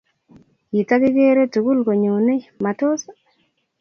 [0.71, 3.01] Kitagigere tugul konyone, matos?